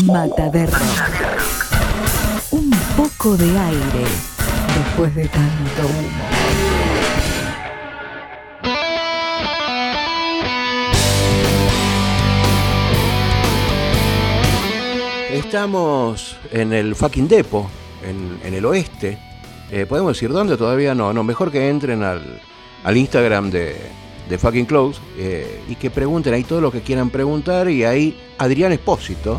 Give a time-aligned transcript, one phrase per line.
[0.00, 0.80] Mata de rock.
[2.50, 4.04] Un poco de aire
[4.74, 6.24] después de tanto humo.
[15.30, 17.68] Estamos en el fucking depo,
[18.02, 19.18] en, en el oeste.
[19.70, 20.56] Eh, ¿Podemos decir dónde?
[20.56, 21.12] Todavía no.
[21.12, 22.40] No, mejor que entren al,
[22.82, 23.76] al Instagram de,
[24.26, 28.18] de Fucking Close eh, y que pregunten ahí todo lo que quieran preguntar y ahí
[28.38, 29.38] Adrián Espósito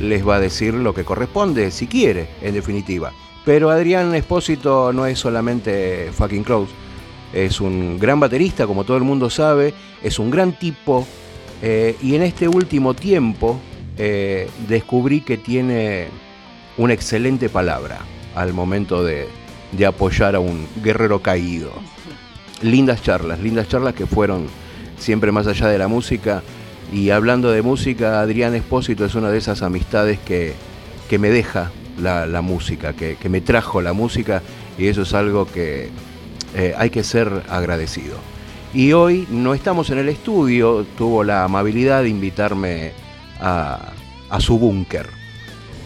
[0.00, 3.12] les va a decir lo que corresponde, si quiere, en definitiva.
[3.44, 6.72] Pero Adrián Espósito no es solamente Fucking Close,
[7.32, 11.06] es un gran baterista, como todo el mundo sabe, es un gran tipo
[11.62, 13.58] eh, y en este último tiempo
[13.98, 16.08] eh, descubrí que tiene
[16.76, 17.98] una excelente palabra
[18.34, 19.28] al momento de,
[19.72, 21.72] de apoyar a un guerrero caído
[22.62, 24.46] lindas charlas, lindas charlas que fueron
[24.98, 26.42] siempre más allá de la música.
[26.92, 30.54] Y hablando de música, Adrián Espósito es una de esas amistades que,
[31.08, 34.42] que me deja la, música, que, me trajo la música
[34.78, 35.88] y eso es algo que
[36.54, 38.16] eh, hay que ser agradecido.
[38.74, 42.92] Y hoy no estamos en el estudio, tuvo la amabilidad de invitarme
[43.40, 43.92] a,
[44.28, 45.08] a su búnker.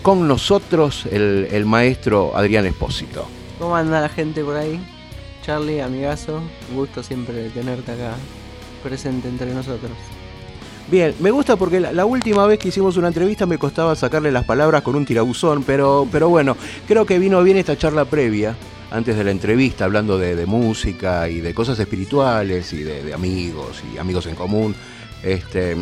[0.02, 3.28] Con nosotros el, el maestro Adrián Espósito.
[3.58, 4.80] ¿Cómo anda la gente por ahí?
[5.42, 6.40] Charlie, amigazo,
[6.74, 8.14] gusto siempre tenerte acá
[8.82, 9.92] presente entre nosotros.
[10.90, 14.44] Bien, me gusta porque la, última vez que hicimos una entrevista me costaba sacarle las
[14.44, 16.56] palabras con un tirabuzón, pero, pero bueno,
[16.88, 18.56] creo que vino bien esta charla previa,
[18.90, 23.98] antes de la entrevista, hablando de, música y de cosas espirituales y de, amigos y
[23.98, 24.74] amigos en común.
[25.22, 25.76] Este,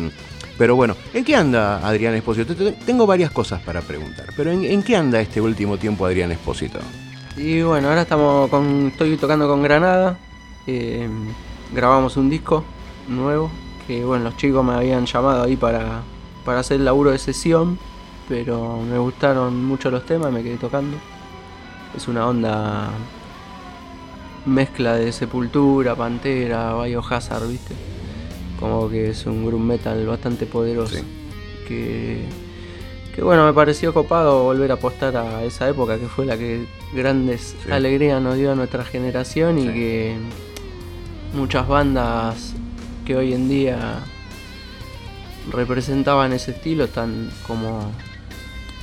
[0.59, 2.53] pero bueno, ¿en qué anda Adrián Espósito?
[2.85, 6.77] Tengo varias cosas para preguntar, pero ¿en, qué anda este último tiempo Adrián Espósito?
[7.35, 10.19] Y bueno, ahora estamos con, estoy tocando con Granada.
[10.67, 11.09] Eh,
[11.73, 12.63] grabamos un disco
[13.07, 13.49] nuevo.
[13.89, 16.03] Que bueno, los chicos me habían llamado ahí para,
[16.45, 17.79] para hacer el laburo de sesión.
[18.27, 20.95] Pero me gustaron mucho los temas, me quedé tocando.
[21.97, 22.91] Es una onda
[24.45, 27.73] mezcla de Sepultura, Pantera, Biohazard, ¿viste?
[28.59, 30.97] Como que es un groove metal bastante poderoso.
[31.67, 32.27] Que
[33.15, 36.67] que bueno, me pareció copado volver a apostar a esa época que fue la que
[36.93, 40.15] grandes alegrías nos dio a nuestra generación y que
[41.33, 42.53] muchas bandas
[43.09, 44.03] que hoy en día
[45.51, 47.91] representaban ese estilo están como,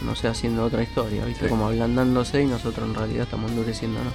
[0.04, 1.48] no sé, haciendo otra historia, ¿viste?
[1.48, 4.10] Como ablandándose y nosotros en realidad estamos endureciendo, ¿no?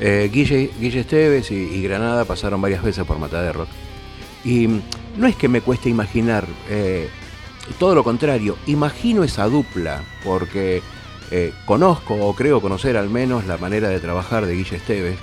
[0.00, 3.68] Eh, Guille, Guille Esteves y, Granada pasaron varias veces por Rock
[4.44, 4.68] Y
[5.16, 7.08] no es que me cueste imaginar eh,
[7.78, 10.82] todo lo contrario, imagino esa dupla, porque
[11.30, 15.16] eh, conozco o creo conocer al menos la manera de trabajar de Guille Esteves.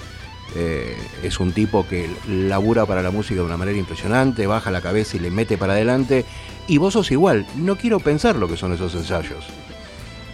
[0.56, 4.82] Eh, es un tipo que labura para la música de una manera impresionante, baja la
[4.82, 6.26] cabeza y le mete para adelante.
[6.68, 9.46] Y vos sos igual, no quiero pensar lo que son esos ensayos.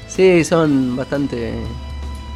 [0.07, 1.53] Sí, son bastante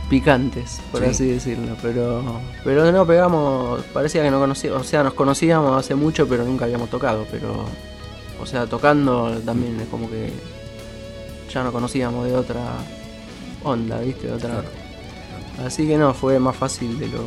[0.10, 5.14] picantes, por así decirlo, pero pero no pegamos, parecía que no conocíamos, o sea, nos
[5.14, 7.66] conocíamos hace mucho, pero nunca habíamos tocado, pero
[8.40, 10.32] o sea, tocando también es como que
[11.54, 12.64] ya no conocíamos de otra
[13.64, 14.28] onda, ¿viste?
[14.28, 14.64] De otra.
[15.66, 17.24] Así que no, fue más fácil de lo,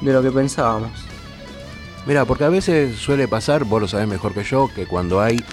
[0.00, 0.90] de lo que pensábamos.
[2.06, 5.44] Mira, porque a veces suele pasar, vos lo sabés mejor que yo, que cuando hay,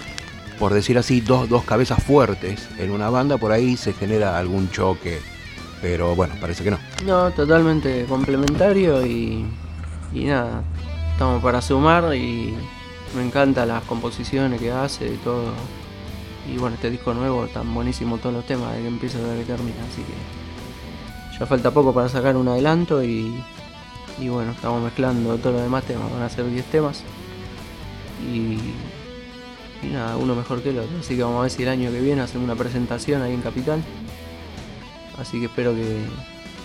[0.58, 4.70] por decir así, dos, dos cabezas fuertes en una banda, por ahí se genera algún
[4.70, 5.20] choque.
[5.82, 6.78] Pero bueno, parece que no.
[7.04, 9.44] No, totalmente complementario y,
[10.14, 10.62] y nada,
[11.12, 12.54] estamos para sumar y
[13.14, 15.52] me encantan las composiciones que hace y todo.
[16.50, 19.44] Y bueno, este disco nuevo están buenísimo todos los temas, de que empieza a que
[19.44, 23.34] termina, así que ya falta poco para sacar un adelanto y,
[24.18, 27.02] y bueno, estamos mezclando todos los demás temas, van a ser 10 temas.
[28.32, 28.58] Y,
[29.86, 30.98] y nada, uno mejor que el otro.
[30.98, 33.42] Así que vamos a ver si el año que viene hacemos una presentación ahí en
[33.42, 33.82] Capital.
[35.18, 35.98] Así que espero que,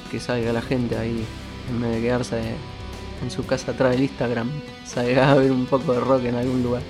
[0.10, 1.26] que salga la gente ahí
[1.70, 2.42] en vez de quedarse
[3.22, 4.50] en su casa atrás del Instagram
[4.86, 6.82] salga a ver un poco de rock en algún lugar.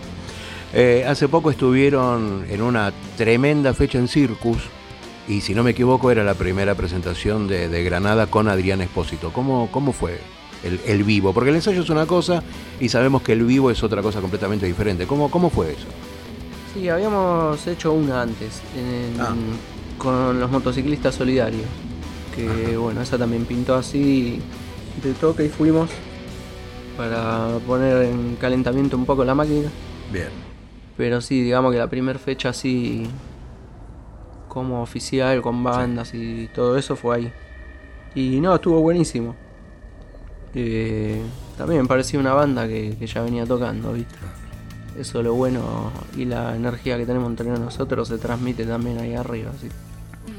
[0.73, 4.61] Eh, hace poco estuvieron en una tremenda fecha en Circus
[5.27, 9.31] y si no me equivoco era la primera presentación de, Granada con Adrián Espósito.
[9.33, 10.19] ¿Cómo, cómo fue
[10.63, 11.33] el, vivo?
[11.33, 12.43] Porque el ensayo es una cosa
[12.79, 15.05] y sabemos que el vivo es otra cosa completamente diferente.
[15.07, 15.87] ¿Cómo, cómo fue eso?
[16.73, 18.61] Sí, habíamos hecho una antes
[19.19, 19.33] ah.
[19.97, 21.65] con los motociclistas solidarios.
[22.35, 24.39] Que bueno, esa también pintó así
[25.03, 25.89] de toque y fuimos
[26.95, 29.69] para poner en calentamiento un poco la máquina.
[30.11, 30.29] Bien.
[30.95, 33.07] Pero sí, digamos que la primera fecha así
[34.47, 37.33] como oficial, con bandas y todo eso fue ahí.
[38.15, 39.35] Y no, estuvo buenísimo.
[40.53, 41.21] Eh,
[41.57, 44.15] también parecía una banda que, ya venía tocando, ¿viste?
[44.99, 49.15] eso es lo bueno y la energía que tenemos entre nosotros se transmite también ahí
[49.15, 49.51] arriba.
[49.59, 49.69] ¿sí?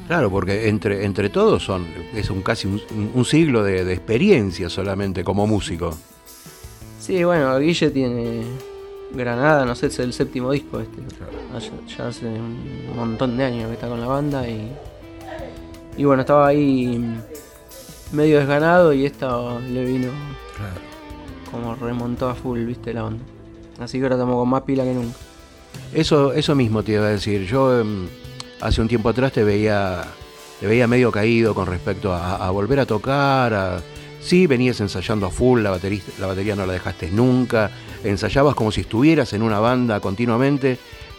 [0.07, 2.81] Claro, porque entre, entre todos son, es un casi un,
[3.15, 5.97] un siglo de, de experiencia solamente como músico.
[7.01, 8.43] Sí, bueno, Guille tiene
[9.15, 10.99] Granada, no sé, es el séptimo disco este.
[11.59, 14.73] Ya, ya hace un montón de años que está con la banda y.
[15.97, 17.05] Y bueno, estaba ahí
[18.13, 20.09] medio desganado y esta le vino
[21.51, 23.23] como remontó a full, viste, la onda.
[23.79, 25.17] Así que ahora estamos con más pila que nunca.
[25.93, 27.47] Eso, eso mismo te iba a decir.
[27.47, 28.07] Yo em,
[28.61, 30.03] hace un tiempo atrás te veía,
[30.61, 33.53] te veía medio caído con respecto a, a volver a tocar.
[33.53, 33.81] A,
[34.21, 37.71] sí, venías ensayando a full, la batería, la batería no la dejaste nunca.
[38.05, 40.79] Ensayabas como si estuvieras en una banda continuamente.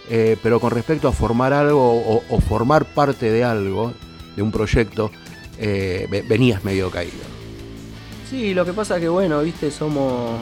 [0.09, 3.93] eh, pero con respecto a formar algo o, o formar parte de algo,
[4.35, 5.11] de un proyecto,
[5.59, 7.23] eh, ve- venías medio caído.
[8.29, 10.39] Sí, lo que pasa que bueno, viste, somos.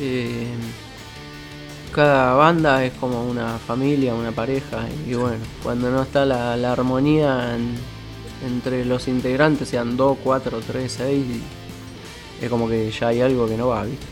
[0.00, 0.46] eh,
[1.94, 6.72] cada banda es como una familia, una pareja, y bueno, cuando no está la, la
[6.72, 7.74] armonía en-
[8.46, 11.24] entre los integrantes, sean 2, 4, 3, 6,
[12.42, 14.04] es como que ya hay algo que no va, viste.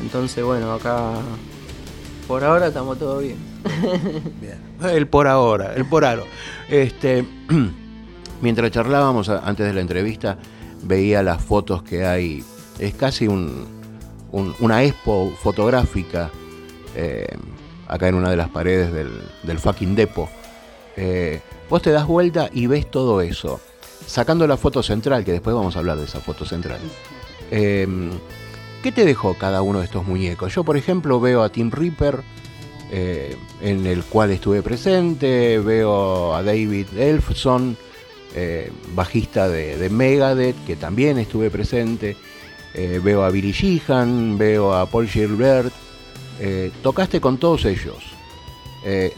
[0.00, 1.14] Entonces, bueno, acá
[2.28, 3.38] por ahora estamos todo bien.
[4.40, 4.58] Bien.
[4.94, 6.24] El por ahora, el por ahora.
[6.68, 7.24] Este,
[8.40, 10.38] mientras charlábamos antes de la entrevista,
[10.82, 12.44] veía las fotos que hay.
[12.78, 13.66] Es casi un,
[14.32, 16.30] un- una expo fotográfica
[16.94, 17.26] eh,
[17.88, 20.28] acá en una de las paredes del, fucking depo.
[20.96, 21.40] Eh,
[21.70, 23.60] vos te das vuelta y ves todo eso.
[24.06, 26.78] Sacando la foto central, que después vamos a hablar de esa foto central.
[27.50, 27.86] Eh,
[28.82, 30.54] ¿Qué te dejó cada uno de estos muñecos?
[30.54, 32.20] Yo, por ejemplo, veo a Tim Reaper,
[32.92, 37.76] eh, en el cual estuve presente, veo a David Elfson,
[38.36, 42.16] eh, bajista de, de Megadeth, que también estuve presente,
[42.74, 45.72] eh, veo a Billy Sheehan, veo a Paul Gilbert,
[46.38, 47.96] eh, tocaste con todos ellos,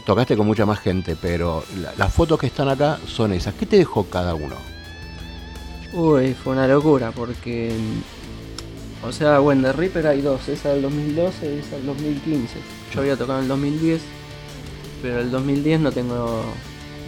[0.05, 3.53] tocaste con mucha más gente, pero la- las fotos que están acá son esas.
[3.53, 4.55] ¿Qué te dejó cada uno?
[5.93, 7.71] Uy, fue una locura porque.
[9.03, 12.55] O sea, bueno, de Reaper hay dos, esa del 2012 y esa del 2015.
[12.93, 14.01] Yo había tocado en el 2010,
[15.01, 16.43] pero el 2010 no tengo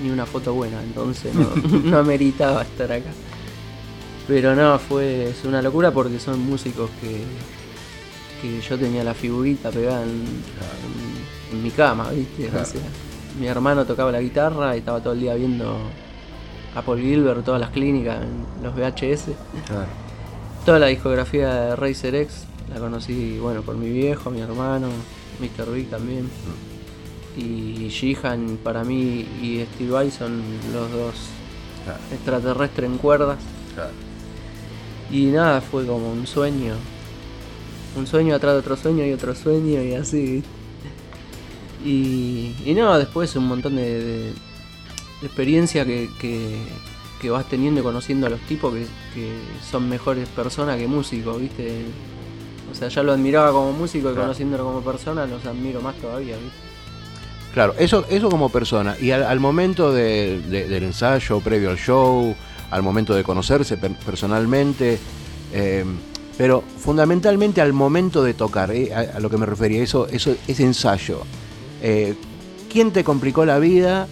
[0.03, 1.49] ni una foto buena, entonces no,
[1.83, 3.09] no ameritaba estar acá.
[4.27, 7.21] Pero no, fue es una locura porque son músicos que,
[8.41, 12.47] que yo tenía la figurita pegada en, en- en mi cama, ¿viste?
[12.47, 12.81] O sea,
[13.39, 15.77] mi hermano tocaba la guitarra y estaba todo el día viendo
[16.75, 19.25] a Paul Gilbert, todas las clínicas, en los VHS.
[20.65, 24.87] Toda la discografía de Razer X la conocí, bueno, por mi viejo, mi hermano,
[25.39, 25.69] Mr.
[25.73, 26.29] Big también.
[27.37, 30.41] Y Jihan para mí y Steve Vai son
[30.73, 31.15] los dos
[32.11, 33.37] extraterrestres en cuerdas.
[35.11, 36.73] Y nada, fue como un sueño.
[37.97, 40.43] Un sueño atrás de otro sueño y otro sueño y así.
[41.85, 44.33] Y, y no, después un montón de, de-
[45.21, 46.57] de experiencia que, que,
[47.21, 48.81] que vas teniendo y conociendo a los tipos que,
[49.13, 49.31] que
[49.69, 51.83] son mejores personas que músicos, ¿viste?
[52.71, 54.21] O sea, ya lo admiraba como músico y Claro.
[54.27, 56.70] conociéndolo como persona los admiro más todavía, ¿viste?
[57.53, 58.95] Claro, eso, eso como persona.
[58.99, 62.33] Y al, momento de- de- del ensayo, previo al show,
[62.69, 64.97] al momento de conocerse per- personalmente,
[65.53, 65.83] eh,
[66.37, 70.63] pero fundamentalmente al momento de tocar, eh, a, lo que me refería, eso, eso, ese
[70.63, 71.23] ensayo.
[71.81, 72.15] Eh,
[72.71, 74.07] ¿Quién te complicó la vida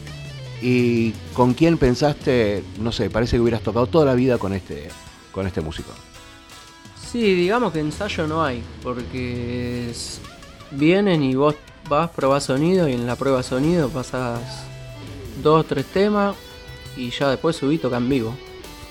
[0.62, 4.90] y con quién pensaste, no sé, parece que hubieras tocado toda la vida con este,
[5.32, 5.92] con este músico?
[7.10, 10.20] Sí, digamos que ensayo no hay, porque es-
[10.72, 11.56] vienen y vos
[11.90, 14.40] vas, probás sonido y en la prueba sonido pasás
[15.44, 16.36] dos, tres temas
[16.96, 18.36] y ya después subí toca en vivo.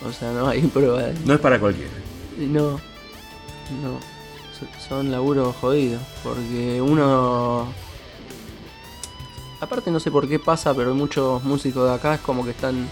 [0.09, 1.15] O sea, no hay prueba de...
[1.25, 1.91] No es para cualquiera.
[2.39, 2.73] No,
[3.83, 3.99] no.
[4.59, 6.01] So- Son laburos jodidos.
[6.23, 7.67] Porque uno.
[9.61, 12.51] Aparte, no sé por qué pasa, pero hay muchos músicos de acá es como que
[12.53, 12.89] están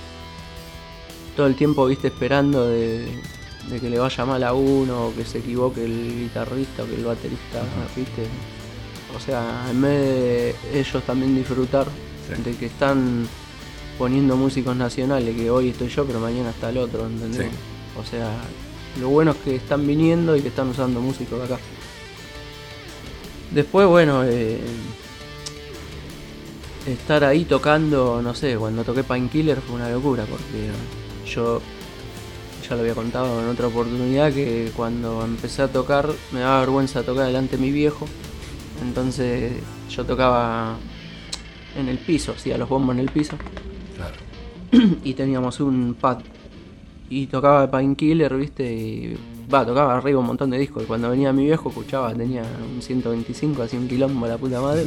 [1.37, 3.07] todo el tiempo, viste, esperando de,
[3.69, 6.97] de que le vaya mal a uno, o que se equivoque el guitarrista o que
[6.97, 7.63] el baterista,
[7.95, 8.27] viste.
[9.17, 11.87] O sea, en vez de ellos también disfrutar
[12.29, 12.43] Sí.
[12.43, 13.27] de que están
[13.99, 17.51] poniendo músicos nacionales, que hoy estoy yo, pero mañana está el otro, ¿entendés?
[17.51, 17.57] Sí.
[17.99, 18.31] O sea,
[19.01, 21.59] lo bueno es que están viniendo y que están usando músicos de acá.
[23.53, 24.59] Después, bueno, eh,
[26.87, 30.71] estar ahí tocando, no sé, cuando toqué Painkiller fue una locura, porque
[31.33, 31.61] yo
[32.69, 37.03] ya lo había contado en otra oportunidad que cuando empecé a tocar me daba vergüenza
[37.05, 38.07] tocar delante de mi viejo.
[38.83, 39.53] Entonces
[39.91, 40.77] yo tocaba
[41.77, 43.37] en el piso, hacía los bombos en el piso
[45.05, 46.19] y teníamos un pad
[47.09, 49.17] y tocaba Painkiller, viste, y
[49.53, 50.83] Va, tocaba arriba un montón de discos.
[50.83, 54.87] Y cuando venía mi viejo escuchaba, tenía un 125, así un quilombo la puta madre.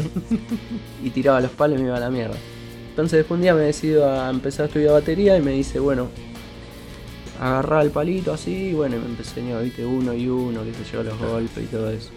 [1.04, 2.36] y tiraba los palos y me iba a la mierda.
[2.90, 6.08] Entonces después un día me decido a empezar a estudiar batería y me dice, bueno,
[7.40, 10.92] agarrar el palito así, y bueno, y me enseñó, viste, uno y uno, qué sé
[10.92, 12.10] yo, los golpes y todo eso.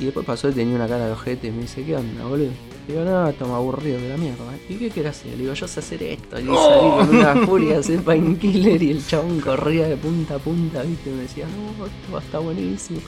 [0.00, 2.50] Y después pasó y tenía una cara de ojete y me dice, ¿qué onda, boludo?
[2.88, 4.44] Digo, no, estamos aburrido de la mierda.
[4.68, 5.32] ¿Y qué querés hacer?
[5.32, 6.38] Le digo, yo sé hacer esto.
[6.38, 10.38] Y salí con una furia a hacer painkiller y el chabón corría de punta a
[10.38, 13.00] punta, viste, y me decía, no, esto va a estar buenísimo.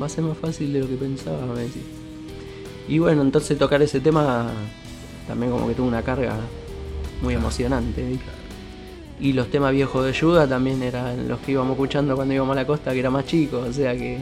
[0.00, 1.82] Va a ser más fácil de lo que pensaba, me decía.
[2.88, 4.50] Y bueno, entonces tocar ese tema
[5.26, 6.36] también como que tuvo una carga
[7.20, 8.24] muy emocionante, ¿viste?
[9.20, 12.60] Y los temas viejos de Yuda también eran los que íbamos escuchando cuando íbamos a
[12.60, 14.18] la costa, que era más chico, o sea que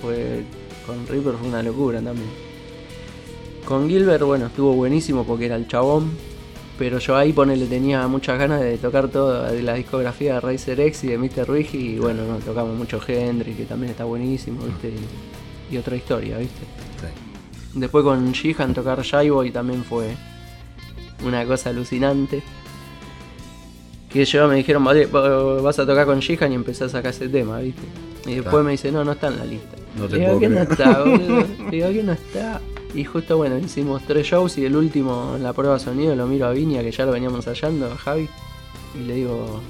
[0.00, 0.44] fue
[0.86, 2.28] con Reaper fue una locura también.
[3.64, 6.10] Con Gilbert, bueno, estuvo buenísimo porque era el chabón,
[6.78, 11.04] pero yo ahí ponele tenía muchas ganas de tocar toda la discografía de Razer X
[11.04, 11.46] y de Mr.
[11.46, 14.88] Ruigi y bueno, no, tocamos mucho Hendrix, que también está buenísimo, ¿viste?
[14.88, 16.64] Y, y otra historia, ¿viste?
[17.74, 20.16] Después con Jihan tocar Shy también fue
[21.24, 22.42] una cosa alucinante.
[24.08, 27.28] Que yo me dijeron, vale, vas a tocar con Jihan y empecé a sacar ese
[27.28, 27.82] tema, ¿viste?
[28.26, 29.76] Y después me dice, no, no está en la lista.
[29.96, 31.04] No te Digo, que no está.
[31.70, 32.60] Digo, que no está.
[32.94, 36.26] Y justo, bueno, hicimos tres shows y el último en la prueba de sonido lo
[36.26, 38.28] miro a Viña, que ya lo veníamos ensayando, a Javi.
[38.94, 39.60] Y le digo,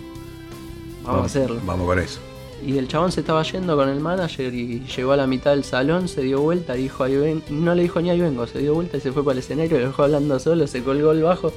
[1.04, 1.60] vamos, a hacerlo.
[1.64, 2.20] Vamos con eso.
[2.64, 5.64] Y el chabón se estaba yendo con el manager y llegó a la mitad del
[5.64, 8.74] salón, se dio vuelta, dijo ahí ven, no le dijo ni ahí vengo, se dio
[8.74, 11.52] vuelta y se fue para el escenario, lo dejó hablando solo, se colgó el bajo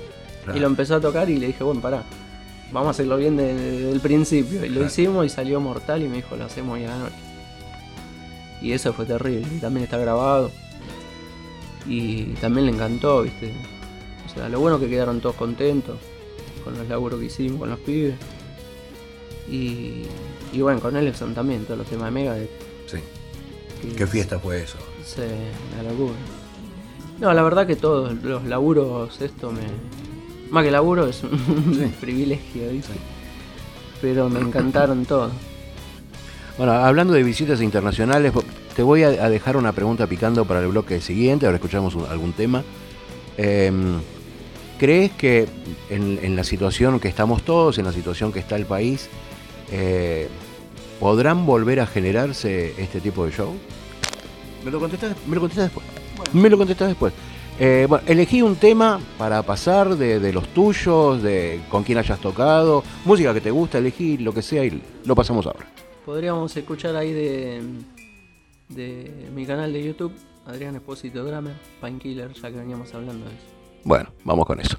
[0.54, 2.04] y lo empezó a tocar y le dije, bueno, pará,
[2.72, 4.64] vamos a hacerlo bien de- desde el principio.
[4.66, 7.16] Y lo hicimos y salió mortal y me dijo, lo hacemos hoy a la noche.
[8.62, 10.52] Y eso fue terrible, y también está grabado.
[11.88, 13.54] Y también le encantó, viste.
[14.30, 15.98] O sea, lo bueno que quedaron todos contentos
[16.64, 18.16] con los laburos que hicimos con los pibes.
[19.50, 20.04] Y,
[20.54, 22.36] y bueno, con Elefson también, todos los temas de Mega.
[22.86, 22.98] Sí.
[23.82, 24.78] que- ¿Qué fiesta fue eso?
[25.06, 25.22] Sí,
[25.78, 26.14] la locura.
[27.20, 29.62] No, la verdad que todos los laburos, esto me.
[30.50, 32.94] Más que laburo es un privilegio, ¿viste?
[34.02, 35.32] Pero me encantaron todos.
[36.58, 38.34] Bueno, hablando de visitas internacionales,
[38.76, 42.06] te voy a, a dejar una pregunta picando para el bloque siguiente, ahora escuchamos un-
[42.06, 42.64] algún tema.
[43.38, 44.00] Em,
[44.78, 45.48] ¿Crees que
[45.90, 49.10] en, en la situación que estamos todos, en la situación que está el país,
[49.72, 50.30] eh,
[51.02, 53.54] podrán volver a generarse este tipo de show?
[54.64, 55.86] Me lo contestas, me lo contestas después.
[56.34, 57.14] Me lo contestas después.
[57.62, 62.20] Eh, bueno, elegí un tema para pasar de, de los tuyos, de con quién hayas
[62.20, 65.68] tocado, música que te gusta, elegí lo que sea y lo pasamos ahora.
[66.06, 67.62] Podríamos escuchar ahí de,
[68.70, 70.14] de mi canal de YouTube,
[70.46, 73.46] Adrián Espósito Grammer, Painkiller, ya que veníamos hablando de eso.
[73.84, 74.76] Bueno, vamos con eso.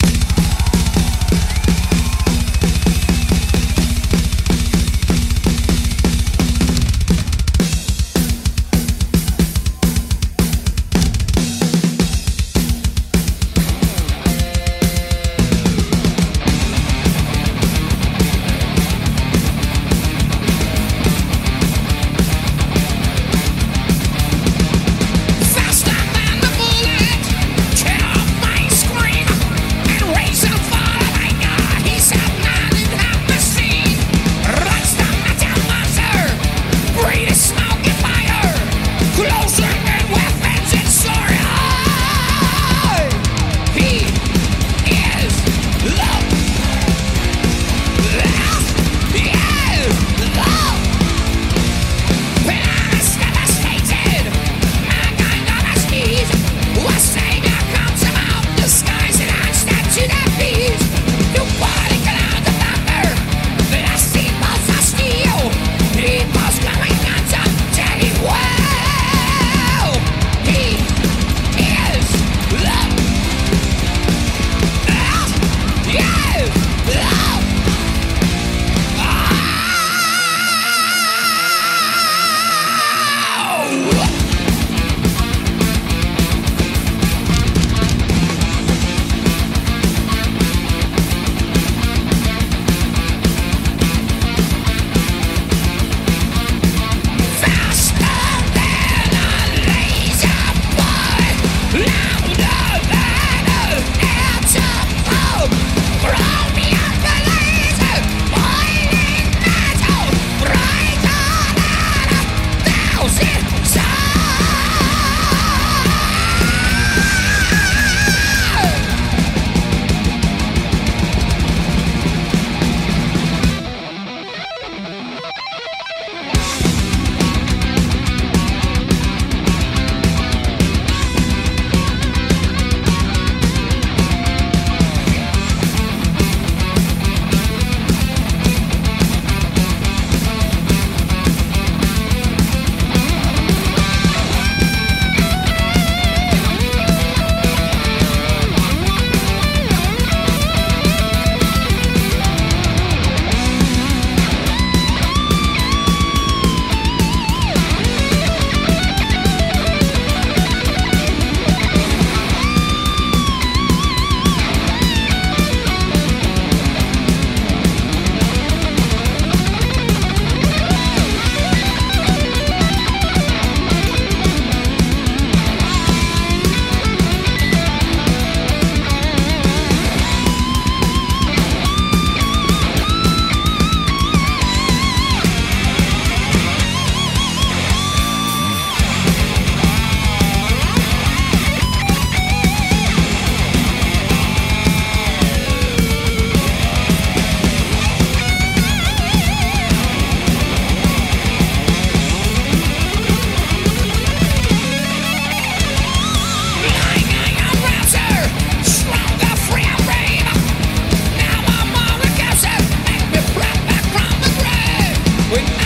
[215.33, 215.60] Oi?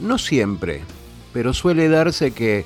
[0.00, 0.82] No, siempre,
[1.32, 2.64] pero suele darse que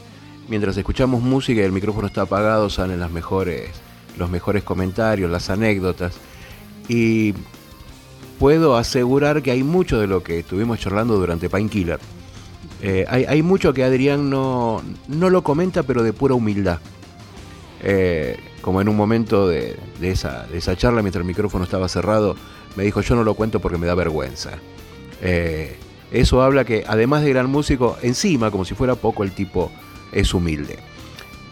[0.48, 3.70] mientras escuchamos música y el micrófono está apagado salen las mejores,
[4.18, 6.14] los mejores comentarios, las anécdotas.
[6.88, 7.34] Y
[8.38, 12.00] puedo asegurar que hay mucho de lo que estuvimos charlando durante Painkiller.
[12.82, 16.80] Eh, hay, mucho que Adrián no, no lo comenta, pero de pura humildad.
[17.82, 22.34] Eh, como en un momento de, esa, esa, charla, mientras el micrófono estaba cerrado,
[22.76, 24.52] me dijo, yo no lo cuento porque me da vergüenza.
[25.20, 25.76] Eh,
[26.14, 29.72] eso habla que, además de gran músico, encima, como si fuera poco, el tipo
[30.12, 30.78] es humilde.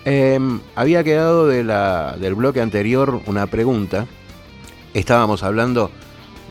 [0.05, 4.07] Em, había quedado de la, del bloque anterior una pregunta.
[4.95, 5.91] Estábamos hablando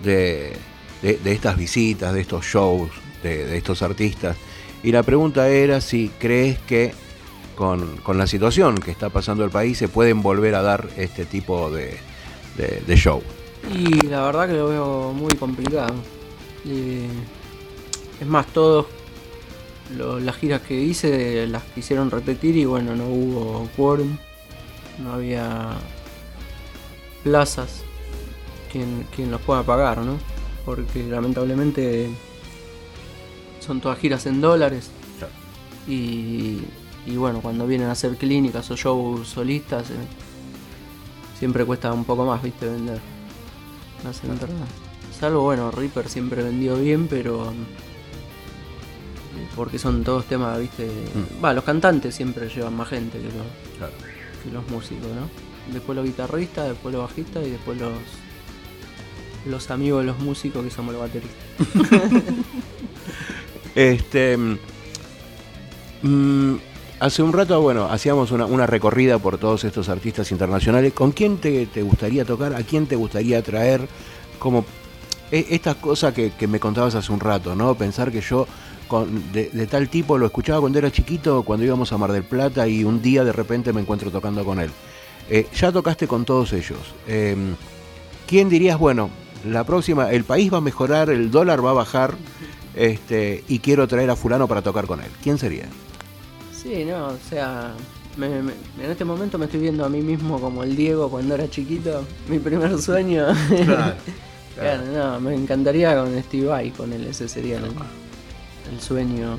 [0.03, 0.57] de,
[1.01, 2.91] estas visitas, de estos shows,
[3.23, 4.35] de, estos artistas.
[4.83, 6.93] Y la pregunta era si crees que
[7.55, 11.71] con, la situación que está pasando el país se pueden volver a dar este tipo
[11.71, 11.97] de,
[12.97, 13.23] show.
[13.73, 15.93] Y la verdad que lo veo muy complicado.
[18.21, 18.85] Es más, todos
[19.97, 24.15] las giras que hice las quisieron repetir y bueno, no hubo quórum,
[25.03, 25.71] no había
[27.23, 27.81] plazas
[28.71, 30.19] quien, quien los pueda pagar, ¿no?
[30.65, 32.09] Porque lamentablemente
[33.59, 34.91] son todas giras en dólares.
[35.87, 36.59] Y,
[37.07, 39.95] y, bueno, cuando vienen a hacer clínicas o shows solistas, eh,
[41.39, 42.67] siempre cuesta un poco más, ¿viste?
[42.67, 42.99] Vender
[44.03, 44.69] las entradas.
[45.19, 47.51] Salvo, bueno, Reaper siempre vendió bien, pero
[49.55, 50.85] porque son todos temas, viste.
[50.85, 51.43] Mm.
[51.43, 53.89] Va, los cantantes siempre llevan más gente que los,
[54.43, 55.73] que los músicos, ¿no?
[55.73, 57.93] Después los guitarristas, después los bajistas y después los
[59.45, 61.35] los amigos de los músicos que somos los bateristas.
[63.75, 64.37] este
[66.01, 66.55] mm,
[66.99, 70.93] hace un rato, bueno, hacíamos una, recorrida por todos estos artistas internacionales.
[70.93, 72.53] ¿Con quién te, gustaría tocar?
[72.53, 73.87] ¿A quién te gustaría traer?
[74.37, 74.65] Como
[75.31, 77.75] e, estas cosas que, que me contabas hace un rato, ¿no?
[77.75, 78.47] Pensar que yo
[79.33, 82.83] de, tal tipo, lo escuchaba cuando era chiquito, cuando íbamos a Mar del Plata y
[82.83, 84.69] un día de repente me encuentro tocando con él.
[85.29, 86.79] Eh, ya tocaste con todos ellos.
[87.07, 87.55] Em,
[88.27, 89.09] ¿Quién dirías, bueno,
[89.45, 92.15] la próxima, el país va a mejorar, el dólar va a bajar
[92.75, 95.09] este, y quiero traer a fulano para tocar con él?
[95.23, 95.65] ¿Quién sería?
[96.53, 97.73] Sí, no, o sea,
[98.17, 102.03] en este momento me estoy viendo a mí mismo como el Diego cuando era chiquito,
[102.27, 103.27] mi primer sueño.
[104.55, 107.63] Claro, no, me encantaría con Steve Vai, con él, ese sería el,
[108.69, 109.37] el sueño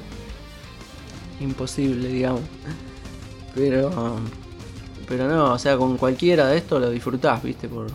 [1.41, 2.43] imposible, digamos.
[3.55, 4.19] Pero,
[5.07, 7.89] pero no, o sea, con cualquiera de estos lo disfrutás, viste, por,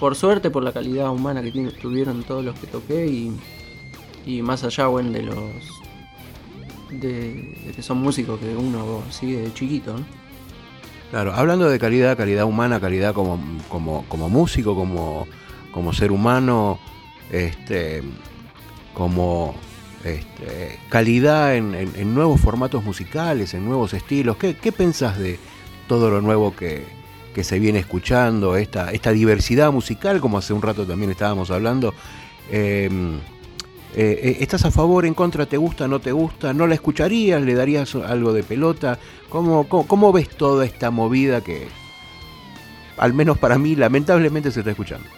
[0.00, 3.36] por suerte, por la calidad humana que tuvieron todos los que toqué y,
[4.26, 5.36] y más allá, bueno, de los
[6.90, 9.94] de, que son músicos que uno sigue de chiquito,
[11.10, 15.26] Claro, hablando de calidad, calidad humana, calidad como, como, como músico, como,
[15.72, 16.78] como ser humano,
[17.32, 18.02] este,
[18.92, 19.54] como
[20.04, 24.36] este, calidad en, nuevos formatos musicales, en nuevos estilos.
[24.36, 25.38] ¿Qué, qué pensás de
[25.86, 26.96] todo lo nuevo que,
[27.38, 31.94] se viene escuchando, esta, esta diversidad musical, como hace un rato también estábamos hablando?
[32.50, 33.18] Em,
[33.94, 36.52] eh, eh, ¿Estás a favor, en contra, te gusta, no te gusta?
[36.52, 37.40] ¿No la escucharías?
[37.40, 38.98] ¿Le darías algo de pelota?
[39.28, 41.68] ¿Cómo, cómo ves toda esta movida que,
[42.96, 45.08] al menos para mí, lamentablemente se está escuchando?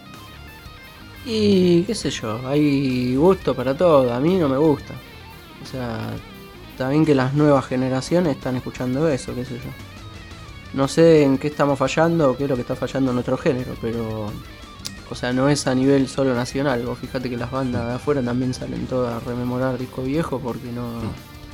[1.24, 4.94] Y qué sé yo, hay gusto para todo, a mí no me gusta.
[5.62, 6.10] O sea,
[6.70, 9.70] está bien que las nuevas generaciones están escuchando eso, qué sé yo.
[10.72, 13.36] No sé en qué estamos fallando o qué es lo que está fallando en nuestro
[13.36, 14.32] género, pero...
[15.10, 16.82] O sea, no es a nivel solo nacional.
[16.86, 20.70] Vos fíjate que las bandas de afuera también salen todas a rememorar disco viejo porque
[20.70, 21.02] no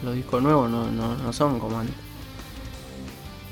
[0.05, 2.06] los discos nuevos no, no, no son como antes.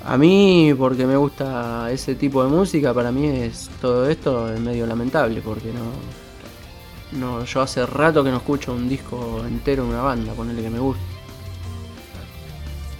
[0.06, 4.60] A mí, porque me gusta ese tipo de música, para mí es todo esto es
[4.60, 9.90] medio lamentable, porque no, no yo hace rato que no escucho un disco entero de
[9.90, 11.02] una banda, ponele que me gusta.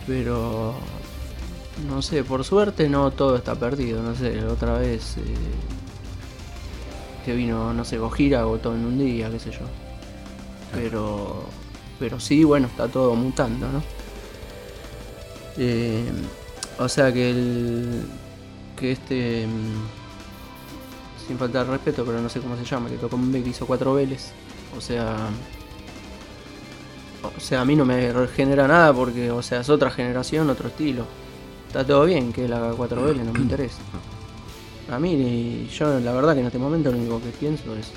[0.07, 0.75] Pero
[1.89, 5.23] no sé, por suerte no todo está perdido, no sé, otra vez eh,
[7.25, 9.67] que vino, no sé, Gojira todo en un día, qué sé yo.
[10.73, 11.45] Pero
[11.99, 13.83] pero sí, bueno, está todo mutando, ¿no?
[15.57, 16.11] Eh,
[16.79, 18.03] o sea que el.
[18.77, 19.47] que este.
[19.47, 23.51] Mm, sin faltar respeto, pero no sé cómo se llama, que tocó un B que
[23.51, 24.33] hizo cuatro veles.
[24.77, 25.17] O sea.
[27.37, 30.69] O sea, a mí no me genera nada porque, o sea, es otra generación, otro
[30.69, 31.07] estilo.
[31.69, 33.79] Está todo bien que él haga cuatro veles, no me interesa.
[34.91, 37.91] A mí, yo la verdad que en este momento lo único que pienso es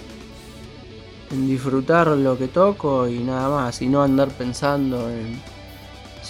[1.32, 5.42] en disfrutar lo que toco y nada más, y no andar pensando en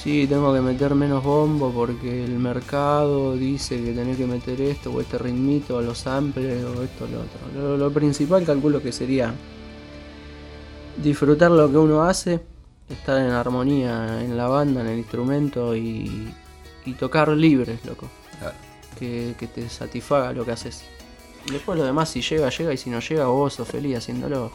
[0.04, 4.92] sí, tengo que meter menos bombo porque el mercado dice que tenés que meter esto
[4.92, 7.78] o este ritmito, los samples o esto o lo otro.
[7.78, 9.34] Lo, principal calculo que sería
[11.02, 12.40] disfrutar lo que uno hace,
[12.90, 16.32] estar en armonía en la banda, en el instrumento y,
[16.86, 18.08] y tocar libres, loco.
[18.40, 18.56] Claro.
[18.98, 20.84] Que, que te satisfaga lo que haces.
[21.52, 24.52] Después lo demás, si llega, llega, y si no llega, vos sos feliz haciéndolo.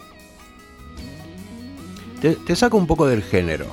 [2.21, 3.67] Te, te saco un poco del género.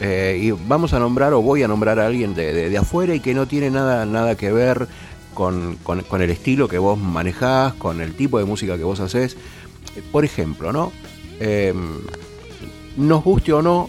[0.00, 3.20] Eh, y vamos a nombrar o voy a nombrar a alguien de, de- afuera y
[3.20, 4.88] que no tiene nada, nada que ver
[5.34, 9.36] con, con- el estilo que vos manejás, con el tipo de música que vos haces.
[10.12, 10.92] Por ejemplo, ¿no?
[11.40, 11.72] Eh,
[12.96, 13.88] nos guste o no,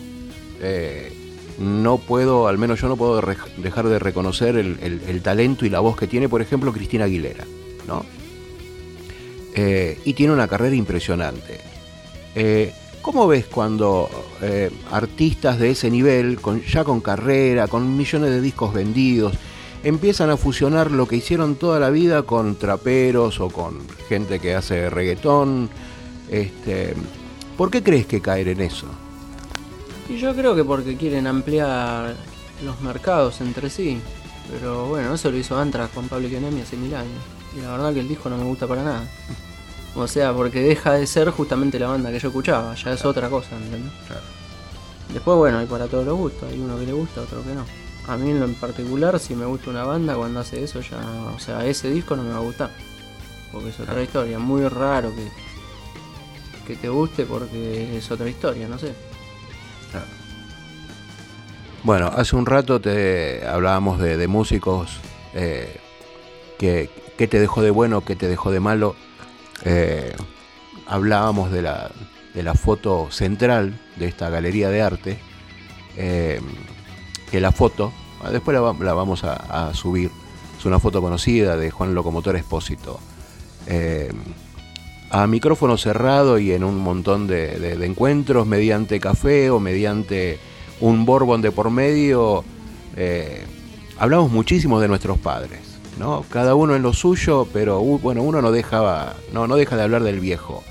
[0.61, 1.11] eh,
[1.59, 3.21] no puedo, al menos yo no puedo
[3.57, 7.05] dejar de reconocer el, el- el talento y la voz que tiene, por ejemplo, Cristina
[7.05, 7.45] Aguilera,
[7.87, 8.05] ¿no?
[9.55, 11.59] Eh, y tiene una carrera impresionante.
[13.07, 14.09] ¿Cómo ves cuando
[14.41, 16.37] eh, artistas de ese nivel,
[16.69, 19.33] ya con carrera, con millones de discos vendidos,
[19.81, 24.55] empiezan a fusionar lo que hicieron toda la vida con traperos o con gente que
[24.55, 25.69] hace reggaetón?
[26.29, 26.95] Este,
[27.57, 28.87] ¿Por qué crees que caer en eso?
[30.09, 32.13] Y yo creo que porque quieren ampliar
[32.65, 34.01] los mercados entre sí.
[34.51, 37.23] Pero bueno, eso lo hizo Anthrax con Pablo Ionemi hace mil años.
[37.57, 39.07] Y la verdad que el disco no me gusta para nada.
[39.95, 43.29] O sea, porque deja de ser justamente la banda que yo escuchaba, ya es otra
[43.29, 43.91] cosa, ¿entendés?
[45.13, 47.65] Después, bueno, hay para todos los gustos, hay uno que le gusta, otro que no.
[48.07, 50.97] A mí en lo en particular, si me gusta una banda, cuando hace eso ya,
[51.35, 52.69] o sea, ese disco no me va a gustar.
[53.51, 54.01] Porque es otra Claro.
[54.03, 55.27] historia, muy raro que,
[56.67, 58.93] que te guste porque es otra historia, no sé.
[61.83, 64.97] Bueno, hace un rato te hablábamos de, de músicos
[65.33, 65.77] eh,
[66.57, 68.95] que, que te dejó de bueno, que te dejó de malo.
[69.65, 70.13] Eh,
[70.87, 71.91] hablábamos de la,
[72.33, 75.19] de la foto central de esta galería de arte,
[75.97, 76.39] eh,
[77.31, 77.91] que la foto,
[78.23, 80.11] ah, después la, va- la vamos a, subir,
[80.57, 82.99] es una foto conocida de Juan Locomotor Espósito.
[83.67, 84.11] Eh,
[85.09, 90.37] a micrófono cerrado y en un montón de, encuentros mediante café o mediante
[90.81, 92.43] un Borbón de por medio,
[93.97, 95.59] hablamos muchísimo de nuestros padres,
[95.99, 96.23] ¿no?
[96.29, 100.03] Cada uno en lo suyo, pero bueno, uno no dejaba, no, no deja de hablar
[100.03, 100.63] del viejo.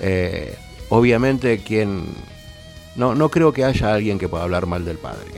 [0.00, 0.56] Eh,
[0.88, 2.04] obviamente quien
[2.96, 5.30] no, no creo que haya alguien que pueda hablar mal del padre.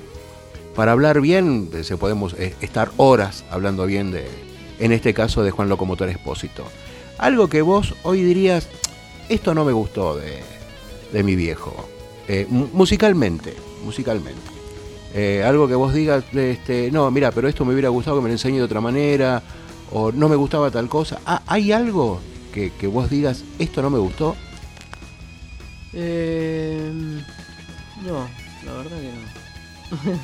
[0.75, 4.27] Para hablar bien, eh, se podemos eh, estar horas hablando bien de,
[4.79, 6.65] en este caso, de Juan Locomotor Espósito.
[7.19, 8.69] Algo que vos hoy dirías,
[9.29, 10.41] esto no me gustó de,
[11.13, 11.89] de mi viejo.
[12.49, 14.54] Mu- musicalmente, musicalmente.
[15.15, 18.29] Eh, algo que vos digas, este, no, mira, pero esto me hubiera gustado que me
[18.29, 19.43] lo enseñe de otra manera,
[19.93, 21.21] o no me gustaba tal cosa.
[21.25, 22.21] Ah, ¿Hay algo
[22.53, 24.35] que, que vos digas, esto no me gustó?
[25.93, 26.91] Eh,
[28.05, 28.27] no,
[28.67, 30.19] la verdad que no.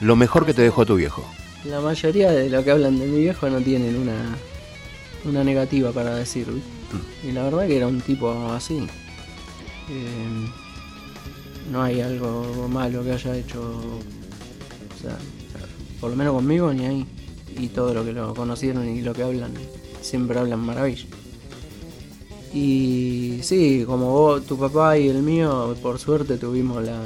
[0.06, 1.22] Lo mejor que te dejó tu viejo.
[1.64, 4.36] La mayoría de lo que hablan de mi viejo no tienen una,
[5.26, 6.46] una negativa para decir.
[6.50, 7.28] ¿viste?
[7.28, 8.86] Y la verdad que era un tipo así.
[9.90, 10.48] Eh,
[11.70, 13.60] no hay algo malo que haya hecho.
[15.00, 15.16] Sea,
[16.00, 17.06] por lo menos conmigo ni ahí.
[17.58, 19.52] Y todo lo que lo conocieron y lo que hablan,
[20.00, 21.06] siempre hablan maravilla.
[22.52, 27.00] Y sí, como vos, tu papá y el mío, por suerte tuvimos la,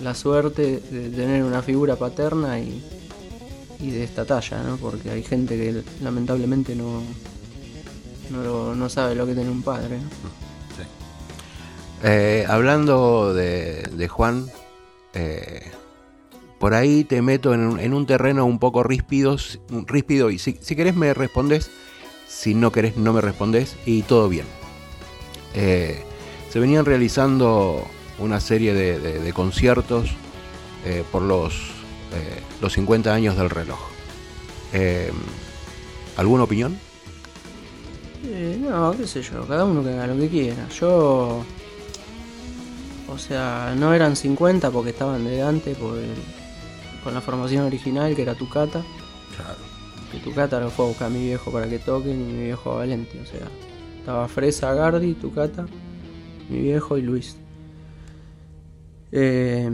[0.00, 2.82] la suerte de tener una figura paterna y,
[3.80, 4.76] y de esta talla, ¿no?
[4.76, 7.02] Porque hay gente que lamentablemente no,
[8.30, 10.42] no, no sabe lo que tiene un padre, ¿no?
[12.04, 14.48] Eh, hablando de, de Juan,
[15.14, 15.70] eh,
[16.62, 19.36] por ahí te meto en, un- en un terreno un poco ríspido,
[19.84, 21.72] ríspido y si, si querés me respondes,
[22.28, 24.46] si no querés no me respondes y todo bien.
[25.54, 26.04] Eh,
[26.50, 27.84] se venían realizando
[28.20, 30.10] una serie de, conciertos
[30.86, 31.54] eh, por los,
[32.14, 33.80] eh, los 50 años del reloj.
[36.16, 36.78] ¿Alguna opinión?
[38.60, 40.68] No, qué sé yo, cada uno que haga lo que quiera.
[40.78, 41.42] Yo.
[43.08, 46.41] O sea, no eran 50 porque estaban de antes por el-
[47.02, 48.82] con la formación original que era Tucata.
[50.10, 52.72] Que Tucata lo fue a buscar a mi viejo para que toquen y mi viejo
[52.72, 53.18] a Valenti.
[53.18, 53.48] O sea,
[53.98, 55.66] estaba Fresa, Gardi, Tucata,
[56.48, 57.36] mi viejo y Luis.
[59.10, 59.70] Eh,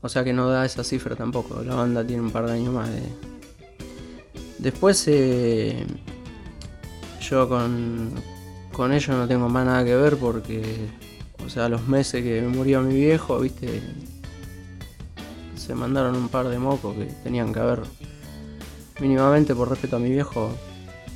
[0.00, 1.62] o sea que no da esa cifra tampoco.
[1.62, 3.02] La banda tiene un par de años más de.
[4.58, 5.84] Después eh,
[7.20, 8.12] yo con,
[8.72, 10.62] con ellos no tengo más nada que ver porque,
[11.44, 13.82] o sea, los meses que murió mi viejo, viste,
[15.64, 17.80] se mandaron un par de mocos que tenían que haber,
[19.00, 20.50] mínimamente por respeto a mi viejo,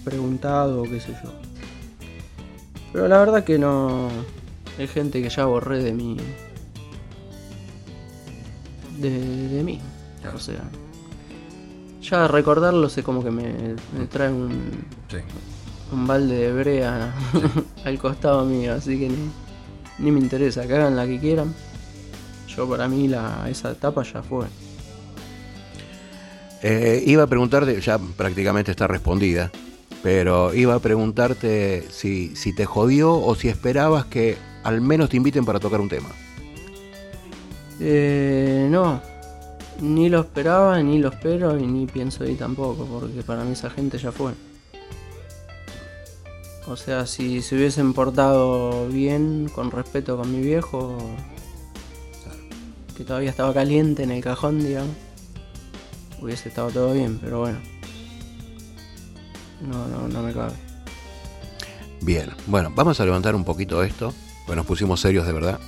[0.04, 1.32] preguntado o qué sé yo.
[2.92, 4.08] Pero la verdad que no,
[4.78, 6.16] hay gente que ya borré de mí,
[8.98, 9.80] de, de mí,
[10.34, 10.62] o sea.
[12.00, 13.52] Ya recordarlo sé como que me,
[13.98, 14.70] me trae un,
[15.92, 17.14] un balde de brea
[17.84, 19.30] al costado mío, así que ni,
[19.98, 21.54] ni me interesa, que hagan la que quieran.
[22.58, 24.46] Yo para mí la, esa etapa ya fue.
[26.60, 29.52] Eh, iba a preguntarte, ya prácticamente está respondida,
[30.02, 35.16] pero iba a preguntarte si, si te jodió o si esperabas que al menos te
[35.16, 36.08] inviten para tocar un tema.
[37.78, 39.00] Eh, no,
[39.80, 43.70] ni lo esperaba, ni lo espero y ni pienso ir tampoco, porque para mí esa
[43.70, 44.32] gente ya fue.
[46.66, 50.98] O sea, si se hubiesen portado bien, con respeto con mi viejo,
[52.98, 54.90] que todavía estaba caliente en el cajón, digamos,
[56.20, 57.60] hubiese estado todo bien, pero bueno.
[59.60, 60.54] No, no, no me cabe.
[62.00, 64.12] Bien, bueno, vamos a levantar un poquito esto,
[64.46, 65.60] pues nos pusimos serios de verdad.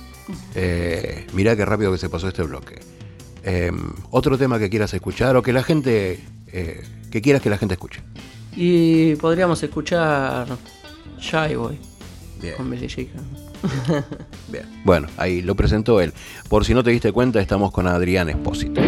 [0.55, 2.81] Eh, mirá qué rápido que se pasó este bloque.
[3.43, 3.71] Eh,
[4.09, 7.75] otro tema que quieras escuchar o que la gente, eh, que quieras que la gente
[7.75, 8.01] escuche.
[8.57, 10.47] Y podríamos escuchar
[11.17, 11.90] Shy Boy
[12.41, 12.55] Bien.
[12.57, 13.09] con.
[14.51, 14.65] Bien.
[14.83, 16.13] Bueno, ahí lo presentó él.
[16.49, 18.81] Por si no te diste cuenta, estamos con Adrián Espósito.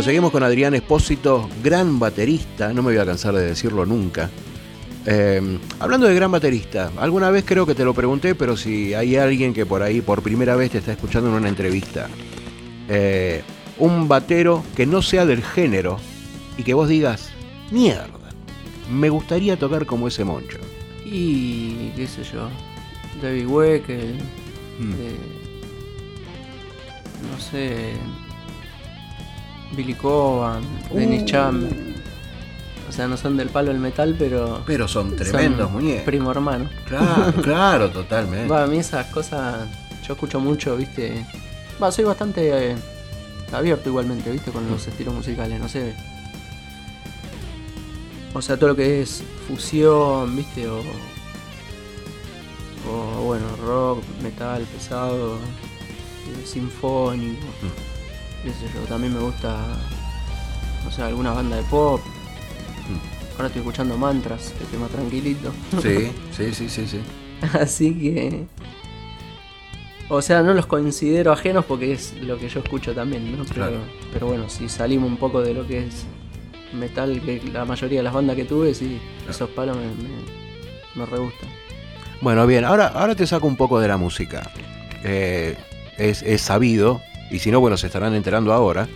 [0.00, 4.30] Bueno, seguimos con Adrián Espósito, gran baterista, no me voy a cansar de decirlo nunca.
[5.04, 9.16] Eh, hablando de gran baterista, alguna vez creo que te lo pregunté, pero si hay
[9.16, 12.08] alguien que por ahí por primera vez te está escuchando en una entrevista,
[12.88, 13.42] eh,
[13.76, 15.98] un batero que no sea del género
[16.56, 17.28] y que vos digas,
[17.70, 18.08] mierda,
[18.90, 20.56] me gustaría tocar como ese moncho.
[21.04, 22.48] Y qué sé yo,
[23.20, 24.14] David Weckl,
[24.78, 24.92] Mm.
[24.94, 25.16] eh,
[27.30, 27.92] no sé,
[29.72, 30.62] Billy Coban,
[30.92, 31.26] Dennis Uh.
[31.26, 31.68] Cham.
[32.88, 36.02] O sea, no son del palo del metal, pero Pero son tremendos son muñecos.
[36.04, 36.68] primo hermano.
[36.86, 38.48] Claro, claro, totalmente.
[38.48, 39.68] Va, a mí esas cosas,
[40.06, 41.24] yo escucho mucho, viste.
[41.80, 42.76] Va, soy bastante eh,
[43.52, 45.94] abierto igualmente, viste, con los estilos musicales, no sé.
[48.34, 50.80] O sea, todo lo que es fusión, viste, o.
[52.90, 57.46] O bueno, rock, metal, pesado, eh, sinfónico.
[58.42, 59.56] Qué sé yo, también me gusta.
[60.84, 62.00] No sé, alguna banda de pop.
[63.36, 65.52] Ahora estoy escuchando mantras, estoy más tranquilito.
[65.80, 67.00] Sí, sí, sí, sí, sí.
[67.58, 68.46] Así que.
[70.08, 73.44] O sea, no los considero ajenos porque es lo que yo escucho también, ¿no?
[73.44, 73.76] Pero, Claro.
[74.12, 76.04] pero bueno, si salimos un poco de lo que es
[76.72, 80.10] metal, que la mayoría de las bandas que tuve, sí, esos palos me, me,
[80.96, 81.48] me re gustan.
[82.20, 84.50] Bueno, bien, ahora, ahora te saco un poco de la música.
[85.04, 85.56] Eh,
[85.96, 87.00] es, es sabido,
[87.30, 88.88] y si no, bueno, se estarán enterando ahora,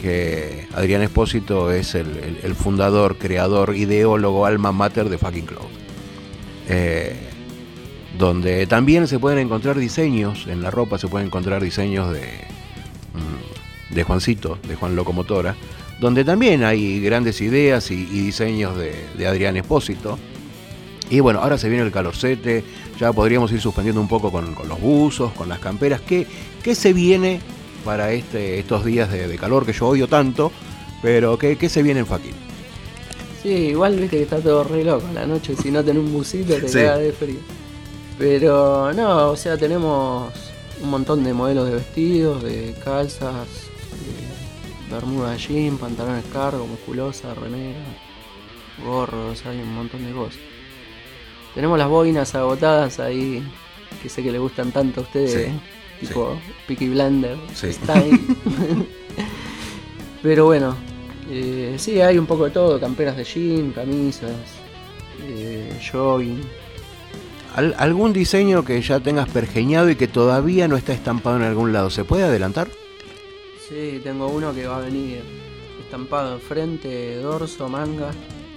[0.00, 5.66] que Adrián Espósito es el, fundador, creador, ideólogo, alma mater de Fucking Cloud.
[6.68, 7.16] Eh,
[8.18, 13.94] donde también se pueden encontrar diseños, en la ropa se pueden encontrar diseños de, mm,
[13.94, 15.56] de Juancito, de Juan Locomotora,
[16.00, 20.18] donde también hay grandes ideas y, diseños de, Adrián Espósito.
[21.10, 22.64] Y bueno, ahora se viene el calorcete,
[22.98, 26.00] ya podríamos ir suspendiendo un poco con, con los buzos, con las camperas.
[26.00, 26.26] ¿Qué,
[26.62, 27.40] qué se viene
[27.84, 30.50] para este, estos días de, de calor que yo odio tanto?
[31.02, 32.34] Pero ¿qué, qué se viene en Faquín?
[33.42, 36.12] Sí, igual viste que está todo re loco a la noche, si no tenés un
[36.12, 36.78] busito te Sí.
[36.78, 37.38] cagas de frío.
[38.18, 40.32] Pero no, o sea, tenemos
[40.80, 43.46] un montón de modelos de vestidos, de calzas,
[44.88, 47.80] de bermuda jean, pantalones cargo, musculosa, remera,
[48.84, 50.38] gorros, hay un montón de cosas.
[51.54, 53.42] Tenemos las boinas agotadas ahí,
[54.02, 55.52] que sé que le gustan tanto a ustedes, Sí,
[56.00, 56.36] tipo
[56.66, 57.72] Peaky Blender, Sí.
[57.72, 58.20] Style.
[60.22, 60.74] Pero bueno,
[61.30, 64.32] eh, sí, hay un poco de todo, camperas de jean, camisas,
[65.28, 66.40] eh, jogging.
[67.54, 71.72] ¿Al- ¿Algún diseño que ya tengas pergeñado y que todavía no está estampado en algún
[71.72, 71.90] lado?
[71.90, 72.68] ¿Se puede adelantar?
[73.68, 75.20] Sí, tengo uno que va a venir
[75.84, 78.10] estampado en frente, dorso, manga.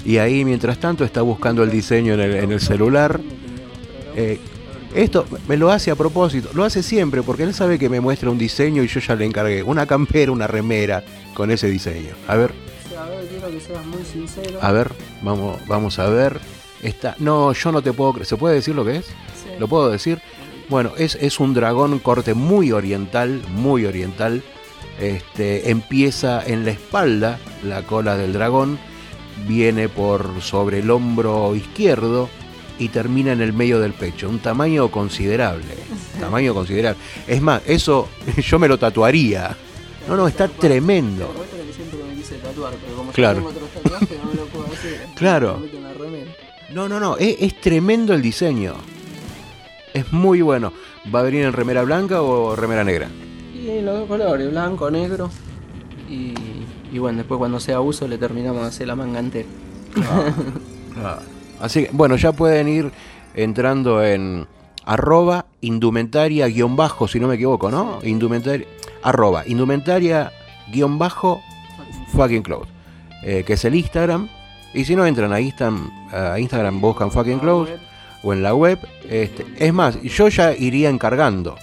[0.06, 3.20] Y ahí, mientras tanto, está buscando el diseño en el, en el celular.
[4.16, 4.40] Eh,
[5.04, 8.32] esto me lo hace a propósito, lo hace siempre porque él sabe que me muestra
[8.32, 12.16] un diseño y yo ya le encargué una campera, una remera con ese diseño.
[12.28, 12.52] A ver,
[12.98, 14.58] a ver, quiero que seas muy sincero.
[14.60, 14.92] a ver,
[15.22, 16.40] vamos, vamos a ver.
[16.82, 18.26] Está, no, yo no te puedo creer.
[18.26, 19.06] ¿Se puede decir lo que es?
[19.06, 19.50] Sí.
[19.60, 20.20] ¿Lo puedo decir?
[20.70, 24.44] Bueno, es, es un dragón corte muy oriental, muy oriental.
[25.00, 28.80] Este, empieza en la espalda, la cola del dragón,
[29.48, 32.30] viene por sobre el hombro izquierdo
[32.80, 34.30] y termina en el medio del pecho.
[34.30, 35.76] Un tamaño considerable.
[36.20, 37.02] Tamaño considerable.
[37.28, 38.08] Es más, eso
[38.38, 39.56] yo me lo tatuaría.
[40.08, 41.34] No, no, está tremendo.
[43.14, 43.52] Claro.
[45.16, 45.60] Claro.
[46.72, 48.76] No, no, no, es, es tremendo el diseño.
[49.94, 50.72] Es muy bueno.
[51.14, 53.10] ¿Va a venir en remera blanca o remera negra?
[53.54, 55.32] Y los dos colores, blanco, negro.
[56.08, 56.34] Y,
[56.94, 59.48] y bueno, después cuando sea uso le terminamos de hacer la manga entera.
[61.62, 62.92] Así que, bueno, ya pueden ir
[63.34, 64.48] entrando en
[64.86, 68.00] arroba indumentaria guion bajo, si no me equivoco, ¿no?
[68.04, 68.66] Indumentaria,
[69.04, 70.32] arroba indumentaria
[70.72, 71.42] guion bajo
[72.16, 72.70] fucking clothes,
[73.24, 74.30] eh, que es el Instagram.
[74.74, 77.80] Y si no entran a Instagram, a Instagram buscan fucking clothes
[78.24, 78.80] o en la web.
[79.10, 81.56] Este, es más, yo ya iría encargando,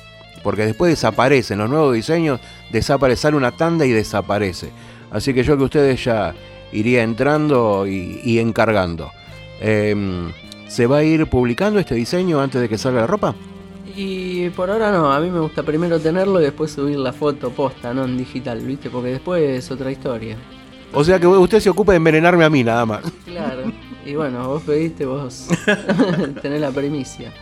[0.43, 2.41] porque después desaparecen los nuevos diseños,
[2.73, 4.71] desaparece, sale una tanda y desaparece.
[5.11, 6.35] Así que yo que ustedes ya
[6.73, 9.11] iría entrando y, y encargando.
[9.61, 10.33] Em,
[10.69, 13.35] ¿Se va a ir publicando este diseño antes de que salga la ropa?
[13.97, 17.51] Y por ahora no, a mí me gusta primero tenerlo y después subir la foto
[17.51, 18.91] posta, no en digital, ¿viste?
[18.91, 20.37] Porque después es otra historia.
[20.93, 23.03] O sea que usted se ocupa de envenenarme a mí nada más.
[23.25, 23.73] Claro.
[24.05, 25.49] Y bueno, vos pediste, vos
[26.43, 27.33] tenés la primicia.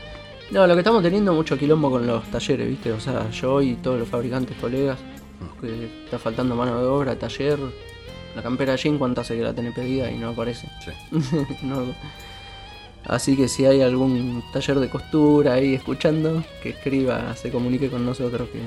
[0.51, 2.93] No, lo que estamos teniendo mucho quilombo con los talleres, ¿viste?
[2.93, 4.99] O sea, yo y todos los fabricantes colegas,
[5.61, 7.59] que está faltando mano de obra, taller.
[8.35, 10.69] La campera jean, ¿cuánto hace que la tenés pedida y no aparece?
[11.63, 11.95] No.
[13.05, 18.07] Así que si hay algún taller de costura ahí escuchando, que escriba, se comunique con
[18.07, 18.61] nosotros que,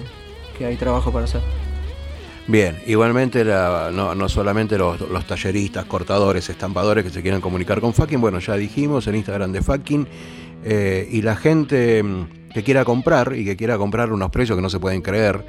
[0.58, 1.42] que hay trabajo para hacer.
[2.48, 8.22] Bien, igualmente no, no, solamente los, talleristas, cortadores, estampadores que se quieran comunicar con Fucking,
[8.22, 10.08] bueno, ya dijimos el Instagram de Fucking,
[10.64, 14.62] eh, y la gente mm, que quiera comprar y que quiera comprar unos precios que
[14.62, 15.44] no se pueden creer.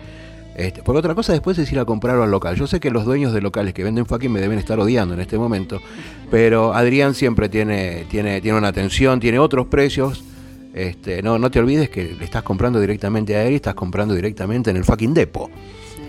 [0.57, 2.57] Este, por otra cosa, después es ir a comprarlo al local.
[2.57, 5.21] Yo sé que los dueños de locales que venden fucking me deben estar odiando en
[5.21, 5.83] este momento,
[6.31, 10.25] pero Adrián siempre tiene, tiene, tiene una atención, tiene otros precios.
[10.73, 14.15] Este, no, no te olvides que le estás comprando directamente a él y estás comprando
[14.15, 15.51] directamente en el fucking depo.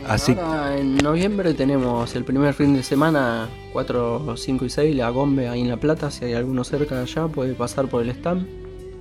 [0.07, 0.37] Así...
[0.41, 5.49] Ahora en noviembre tenemos el primer fin de semana, 4, 5 y 6, la Gombe
[5.49, 6.09] ahí en La Plata.
[6.09, 8.47] Si hay alguno cerca de allá, puede pasar por el stand.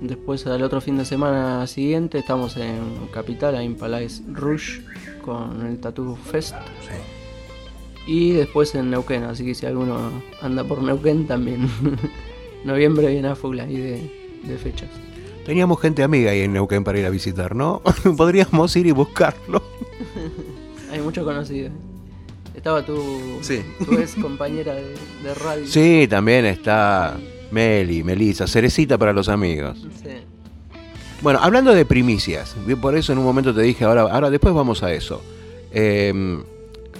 [0.01, 4.81] Después, al otro fin de semana siguiente, estamos en Capital, ahí en Palais Rouge,
[5.27, 6.55] con el Tattoo Fest.
[8.07, 11.69] Y después en Neuquén, así que si alguno anda por Neuquén también.
[12.63, 14.89] Noviembre viene a full ahí de, de fechas.
[15.45, 17.81] Teníamos gente amiga ahí en Neuquén para ir a visitar, ¿no?
[18.17, 19.61] Podríamos ir y buscarlo.
[20.91, 21.73] Hay muchos conocidos.
[22.55, 22.95] Estaba tu,
[23.85, 25.67] tu ex compañera de, radio.
[25.67, 27.17] Sí, también está
[27.51, 29.85] Meli, Melissa, cerecita para los amigos.
[30.01, 30.09] Sí.
[31.21, 34.83] Bueno, hablando de primicias, por eso en un momento te dije, ahora, ahora después vamos
[34.83, 35.21] a eso.
[35.71, 36.43] Em,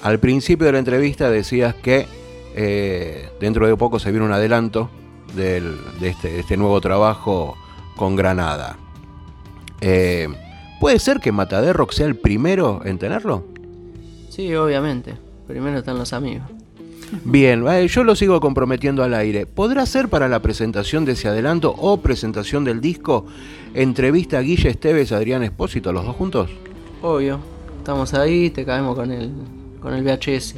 [0.01, 2.07] al principio de la entrevista decías que
[2.55, 4.89] eh, dentro de poco se viene un adelanto
[5.35, 5.61] de,
[6.01, 7.55] este, este, nuevo trabajo
[7.95, 8.77] con Granada.
[9.81, 10.27] Eh,
[10.79, 13.43] ¿Puede ser que Mataderrock sea el primero en tenerlo?
[14.29, 15.15] Sí, obviamente.
[15.47, 16.47] Primero están los amigos.
[17.23, 19.45] Bien, yo lo sigo comprometiendo al aire.
[19.45, 23.25] ¿Podrá ser para la presentación de ese adelanto o presentación del disco
[23.73, 26.49] entrevista a Guille Esteves, Adrián Espósito, los dos juntos?
[27.01, 27.39] Obvio.
[27.77, 29.31] Estamos ahí, te caemos con el,
[29.81, 30.55] con el VHS.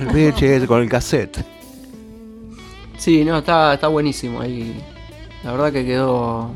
[0.00, 1.44] El VHS, con el cassette.
[2.98, 4.80] Sí, no, está, está buenísimo ahí.
[5.44, 6.50] La verdad que quedó.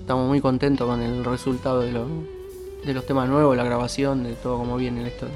[0.00, 1.92] Estamos muy contentos con el resultado de,
[2.84, 5.34] de los temas nuevos, la grabación, de todo como viene la historia.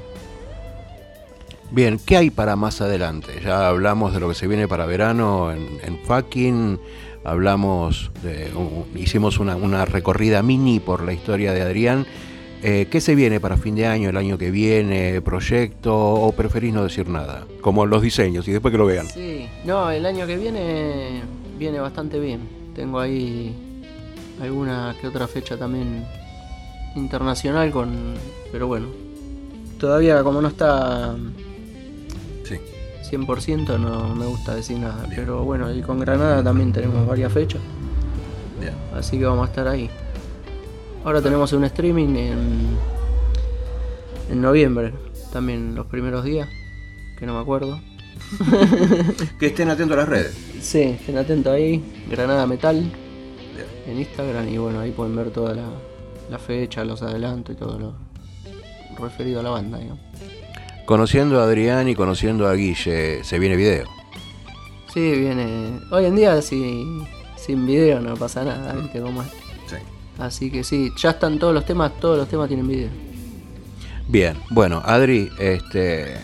[1.69, 3.41] Bien, ¿qué hay para más adelante?
[3.43, 6.79] Ya hablamos de lo que se viene para verano en, en Fucking,
[7.25, 8.49] hablamos de,
[8.95, 12.05] hicimos una, recorrida mini por la historia de Adrián.
[12.63, 16.73] Eh, ¿Qué se viene para fin de año, el año que viene, proyecto o preferís
[16.73, 17.45] no decir nada?
[17.61, 19.07] Como los diseños y después que lo vean.
[19.07, 21.21] Sí, no, el año que viene
[21.59, 22.47] viene bastante bien.
[22.75, 23.83] Tengo ahí
[24.41, 26.05] alguna que otra fecha también
[26.95, 28.15] internacional con...
[28.51, 28.87] Pero bueno,
[29.79, 31.15] todavía como no está
[33.09, 35.07] 100% no me gusta decir nada.
[35.15, 37.61] Pero bueno, y con Granada también tenemos varias fechas.
[38.93, 39.89] Así que vamos a estar ahí.
[41.03, 42.77] Ahora tenemos un streaming en,
[44.31, 44.93] en noviembre,
[45.31, 46.49] también los primeros días,
[47.19, 47.79] que no me acuerdo.
[49.39, 50.37] que estén atentos a las redes.
[50.59, 52.91] Sí, estén atentos ahí, Granada Metal,
[53.85, 55.69] en Instagram, y bueno, ahí pueden ver toda la,
[56.29, 57.93] la fecha, los adelantos y todo lo
[58.99, 59.77] referido a la banda.
[59.77, 60.01] Digamos.
[60.87, 63.87] Conociendo a Adrián y conociendo a Guille, ¿se viene video?
[64.93, 65.81] Sí, viene.
[65.91, 67.05] Hoy en día sin
[67.67, 69.27] video no pasa nada, ¿viste cómo es?
[69.67, 69.75] Sí.
[70.17, 72.87] Así que sí, ya están todos los temas, todos los temas tienen video.
[74.07, 76.15] Bien, bueno, Adri, este,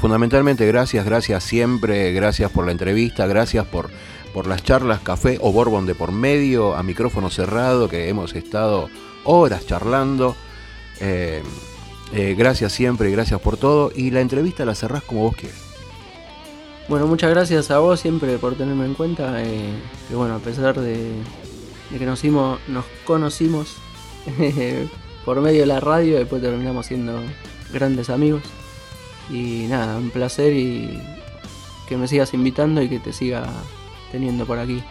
[0.00, 3.90] fundamentalmente gracias, gracias siempre, gracias por la entrevista, gracias por,
[4.32, 8.88] por las charlas, café o borbón de por medio, a micrófono cerrado, que hemos estado
[9.24, 10.34] horas charlando.
[11.00, 11.42] Eh,
[12.12, 13.90] eh, gracias siempre, gracias por todo.
[13.94, 15.58] Y la entrevista la cerrás como vos quieras.
[16.88, 19.42] Bueno, muchas gracias a vos siempre por tenerme en cuenta.
[19.42, 19.74] Eh,
[20.08, 21.12] que bueno, a pesar de,
[21.90, 23.76] que nos, nos conocimos
[25.24, 27.20] por medio de la radio, después terminamos siendo
[27.72, 28.42] grandes amigos.
[29.28, 31.00] Y nada, un placer y
[31.88, 33.46] que me sigas invitando y que te siga
[34.12, 34.82] teniendo por aquí.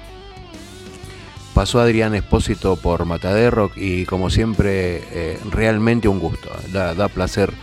[1.55, 6.49] Pasó Adrián Espósito por Mataderrock y como siempre eh, realmente un gusto.
[6.73, 7.53] Da, placer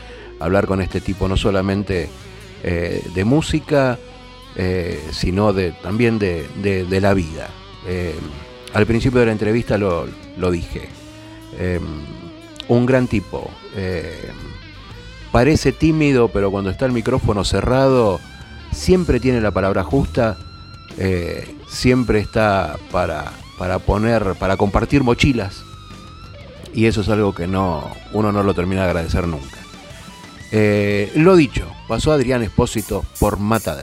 [0.40, 2.08] hablar con este tipo no solamente
[2.62, 3.98] eh, de música,
[4.56, 6.46] eh, sino de, también de,
[7.02, 7.50] la vida.
[8.72, 10.06] al principio de la entrevista lo,
[10.38, 10.88] lo dije.
[12.68, 13.50] un gran tipo.
[15.32, 18.20] parece tímido, pero cuando está el micrófono cerrado,
[18.70, 20.38] siempre tiene la palabra justa.
[21.68, 25.64] siempre está para para poner, para compartir mochilas.
[26.74, 29.58] Y eso es algo que no, uno no lo termina de agradecer nunca.
[30.50, 33.74] Eh, lo dicho, pasó Adrián Espósito por Mata